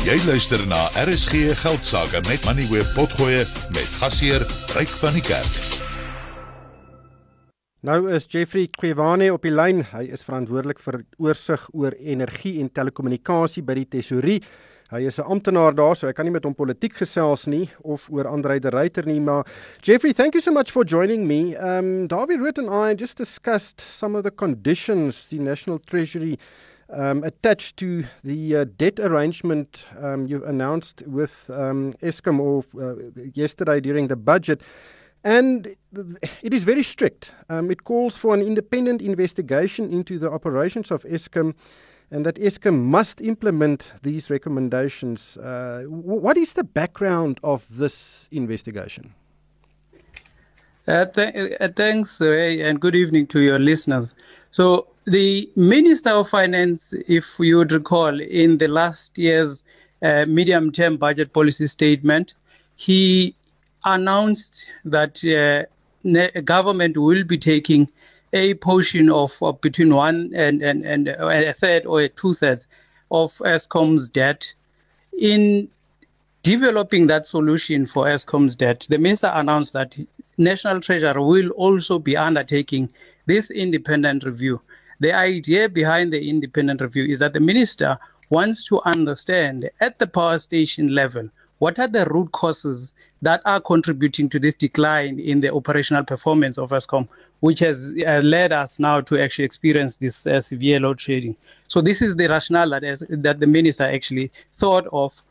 [0.00, 3.42] Jy luister na RSG Geldsaake met Money Web Potgoe
[3.74, 4.40] met gasheer
[4.72, 5.58] Ryk van die Kerk.
[7.84, 9.82] Nou is Jeffrey Kwevane op die lyn.
[9.90, 14.38] Hy is verantwoordelik vir oorsig oor energie en telekommunikasie by die Tesorie.
[14.88, 18.08] Hy is 'n amptenaar daar, so ek kan nie met hom politiek gesels nie of
[18.08, 19.44] oor Andre de Ruyter nie, maar
[19.82, 21.54] Jeffrey, thank you so much for joining me.
[21.56, 26.38] Um Darby Root and I just discussed some of the conditions the National Treasury
[26.92, 32.94] um, attached to the uh, debt arrangement um, you announced with um, Eskom or, uh,
[33.34, 34.62] yesterday during the budget.
[35.22, 35.76] And
[36.42, 37.34] it is very strict.
[37.50, 41.54] Um, it calls for an independent investigation into the operations of Eskom
[42.10, 45.36] and that Eskom must implement these recommendations.
[45.36, 49.14] Uh, what is the background of this investigation?
[50.88, 54.16] Uh, th- uh, thanks, Ray, and good evening to your listeners.
[54.50, 59.64] So, the Minister of Finance, if you would recall, in the last year's
[60.02, 62.34] uh, medium term budget policy statement,
[62.76, 63.34] he
[63.84, 67.88] announced that uh, government will be taking
[68.32, 72.68] a portion of, of between one and, and, and a third or two thirds
[73.10, 74.54] of Eskom's debt.
[75.18, 75.68] In
[76.42, 79.98] developing that solution for Eskom's debt, the minister announced that
[80.38, 82.90] National Treasury will also be undertaking
[83.26, 84.60] this independent review.
[85.00, 87.98] The idea behind the independent review is that the minister
[88.28, 93.60] wants to understand at the power station level what are the root causes that are
[93.60, 97.06] contributing to this decline in the operational performance of Eskom,
[97.40, 101.36] which has uh, led us now to actually experience this uh, severe load shedding.
[101.68, 105.22] So this is the rationale that, has, that the minister actually thought of.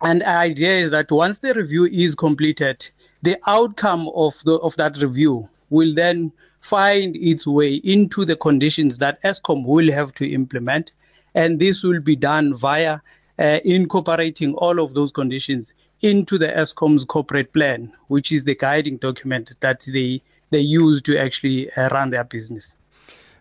[0.00, 2.88] And the idea is that once the review is completed,
[3.22, 6.32] the outcome of the of that review will then
[6.62, 10.92] find its way into the conditions that Eskom will have to implement,
[11.34, 13.00] and this will be done via
[13.38, 18.96] uh, incorporating all of those conditions into the Eskom's corporate plan, which is the guiding
[18.96, 22.76] document that they they use to actually uh, run their business.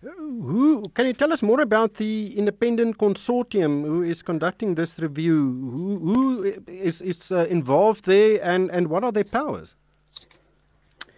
[0.01, 5.35] Who can you tell us more about the independent consortium who is conducting this review?
[5.35, 9.75] Who, who is, is uh, involved there, and, and what are their powers?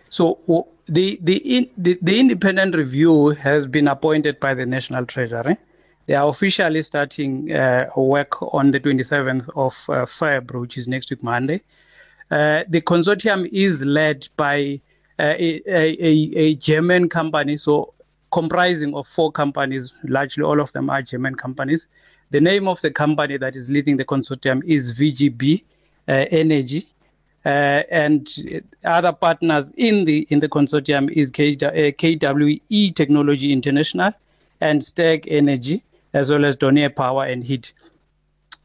[0.09, 0.39] So
[0.87, 5.57] the the, in, the the independent review has been appointed by the National Treasury.
[6.05, 11.09] They are officially starting uh, work on the 27th of uh, February, which is next
[11.09, 11.61] week Monday.
[12.29, 14.81] Uh, the consortium is led by
[15.19, 17.93] uh, a, a, a, German company, so
[18.31, 21.87] comprising of four companies, largely all of them are German companies.
[22.31, 25.63] The name of the company that is leading the consortium is VGB
[26.07, 26.83] uh, Energy.
[27.45, 28.29] Uh, and
[28.85, 34.13] other partners in the in the consortium is KWE Technology International
[34.61, 35.83] and Steag Energy
[36.13, 37.73] as well as Dornier Power and Heat.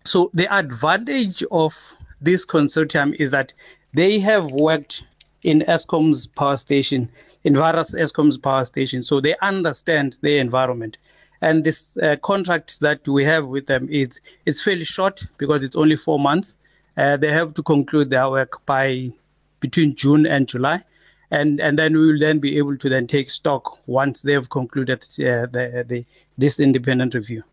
[0.05, 1.75] So the advantage of
[2.21, 3.53] this consortium is that
[3.95, 5.05] they have worked
[5.43, 7.09] in Eskom's power station,
[7.45, 10.99] in various Eskom's power stations, so they understand the environment.
[11.41, 15.77] And this uh, contract that we have with them is it's fairly short because it's
[15.77, 16.57] only four months.
[16.99, 19.13] Uh, they have to conclude their work by
[19.61, 20.83] between June and July,
[21.31, 24.51] and and then we will then be able to then take stock once they have
[24.51, 26.05] concluded uh, the, the
[26.39, 27.45] this independent review.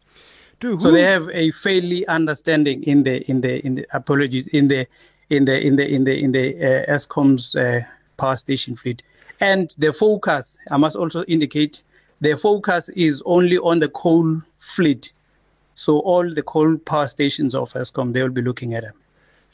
[0.62, 4.88] So they have a fairly understanding in the in the in the apologies in the
[5.30, 7.82] in the in the in the in the uh, Eskom's uh,
[8.18, 9.04] power station fleet,
[9.42, 11.84] and the focus I must also indicate
[12.20, 15.14] the focus is only on the coal fleet.
[15.76, 18.96] So all the coal power stations of Eskom they will be looking at them.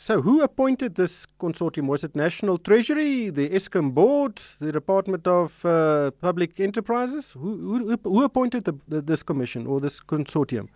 [0.04, 1.86] So, who appointed this consortium?
[1.86, 7.34] Was it National Treasury, the ESCOM board, the Department of uh, Public Enterprises?
[7.34, 10.70] Who, who, who appointed the, the, this commission or this consortium?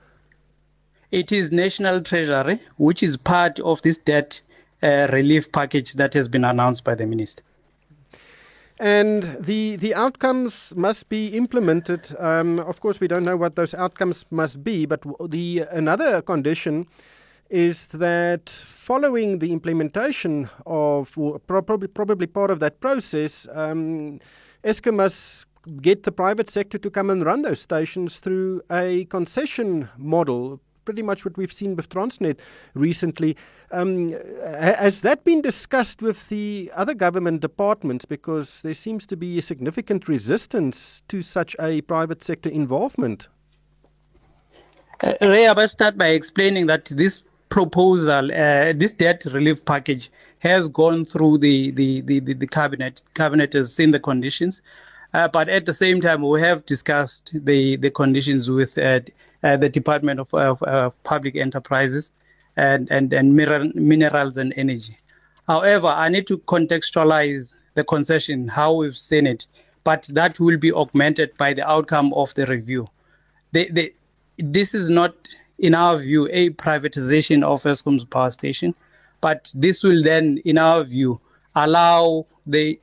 [1.10, 4.44] It is National Treasury, which is part of this debt
[4.84, 7.42] uh, relief package that has been announced by the minister.
[8.80, 12.16] And the the outcomes must be implemented.
[12.20, 16.86] Um, of course, we don't know what those outcomes must be, but the another condition
[17.50, 24.20] is that following the implementation of, probably, probably part of that process, um,
[24.64, 25.46] Eskom must
[25.82, 31.02] get the private sector to come and run those stations through a concession model, pretty
[31.02, 32.40] much what we've seen with Transnet
[32.76, 33.36] recently.
[33.72, 38.06] Um, has that been discussed with the other government departments?
[38.06, 43.28] Because there seems to be a significant resistance to such a private sector involvement.
[45.04, 50.10] Uh, Ray, I must start by explaining that this proposal, uh, this debt relief package,
[50.40, 53.02] has gone through the, the, the, the, the cabinet.
[53.14, 54.62] Cabinet has seen the conditions.
[55.14, 59.00] Uh, but at the same time, we have discussed the, the conditions with uh,
[59.44, 62.12] uh the Department of, of Public Enterprises
[62.58, 64.98] and, and, and minerals and energy.
[65.48, 69.48] However, I need to contextualize the concession, how we've seen it,
[69.84, 72.90] but that will be augmented by the outcome of the review.
[73.52, 73.94] The, the,
[74.38, 75.14] this is not,
[75.60, 78.76] in our view, a privatization of Eskom's power station,
[79.22, 81.20] but this will then, in our view,
[81.56, 82.80] allow the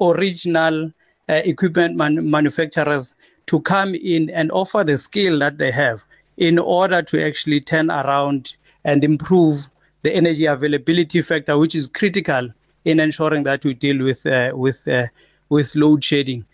[0.00, 0.92] original
[1.28, 3.14] uh, equipment man- manufacturers
[3.46, 6.02] to come in and offer the skill that they have
[6.36, 8.54] in order to actually turn around
[8.84, 9.68] and improve
[10.02, 12.48] the energy availability factor, which is critical
[12.84, 15.06] in ensuring that we deal with uh, with uh,
[15.48, 16.44] with load shedding.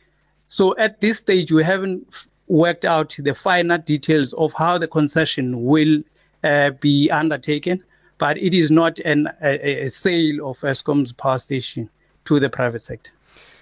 [0.47, 5.65] So at this stage, we haven't worked out the finer details of how the concession
[5.65, 6.03] will
[6.45, 7.83] uh, be undertaken,
[8.19, 11.89] but it is not an, a, a sale of Eskom's power station
[12.25, 13.13] to the private sector.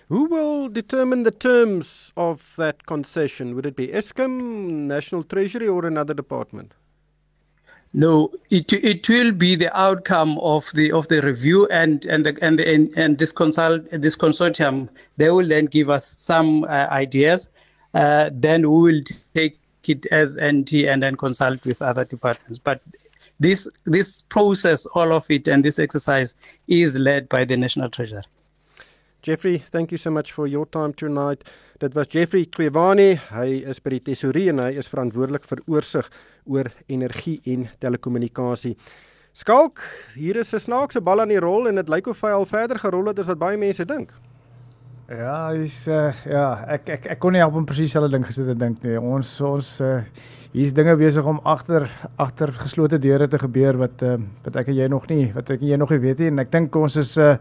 [0.08, 3.56] Who will determine the terms of that concession?
[3.56, 6.72] Would it be Eskom, National Treasury, or another department?
[7.92, 12.38] No, it it will be the outcome of the of the review and and the,
[12.42, 14.88] and, the, and and this consult this consortium.
[15.16, 17.48] They will then give us some uh, ideas.
[17.96, 19.02] Uh, then we will
[19.32, 19.58] take
[19.88, 22.58] it as NT and then consult with other departments.
[22.58, 22.82] But
[23.40, 26.36] this this process, all of it, and this exercise
[26.68, 28.22] is led by the National Treasury.
[29.22, 31.42] Jeffrey, thank you so much for your time tonight.
[31.80, 33.16] Dit was Jeffrey Kwewani.
[33.30, 36.12] Hy is by die tesourier en hy is verantwoordelik vir oorsig
[36.44, 38.76] oor energie en telekommunikasie.
[39.32, 39.80] Skalk,
[40.14, 42.78] hier is 'n snaakse bal aan die rol en dit lyk of hy al verder
[42.78, 44.12] gerol het as wat baie mense dink.
[45.06, 48.48] Ja, hy's uh, ja, ek ek ek kon nie help om presies hulle ding gesit
[48.50, 48.96] te dink nie.
[48.98, 50.00] Ons ons uh,
[50.50, 51.86] hier's dinge besig om agter
[52.18, 55.62] agter geslote deure te gebeur wat uh, wat ek en jy nog nie wat ek
[55.62, 57.36] en jy nog nie weet nie en ek dink ons is uh,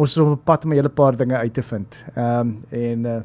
[0.00, 2.00] ons is op 'n pad om 'n hele paar dinge uit te vind.
[2.14, 3.20] Ehm um, en uh,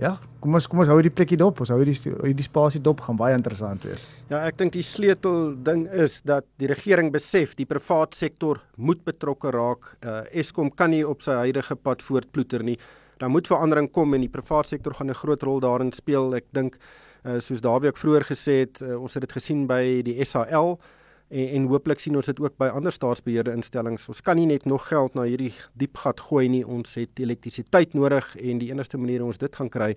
[0.00, 1.60] ja, kom ons kom ons hou die plekkie dop.
[1.60, 4.08] Ons hou die die spasie dop gaan baie interessant wees.
[4.32, 9.04] Ja, ek dink die sleutel ding is dat die regering besef die privaat sektor moet
[9.04, 9.96] betrokke raak.
[10.00, 12.78] Uh, Eskom kan nie op sy huidige pad voortploeter nie
[13.18, 16.34] daar moet verandering kom en die private sektor gaan 'n groot rol daarin speel.
[16.34, 16.76] Ek dink
[17.24, 20.78] uh, soos Dawie ook vroeër gesê het, uh, ons het dit gesien by die SAL
[21.28, 24.08] en, en hooplik sien ons dit ook by ander staatsbeheerde instellings.
[24.08, 26.64] Ons kan nie net nog geld na hierdie diep gat gooi nie.
[26.66, 29.94] Ons het elektrisiteit nodig en die enigste manier hoe ons dit gaan kry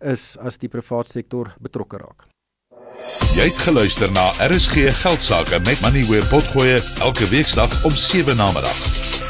[0.00, 2.28] is as die private sektor betrokke raak.
[3.36, 8.52] Jy het geluister na RSG Geldsaake met Money where potgoe elke weeksdag om 7 na
[8.52, 9.29] middag.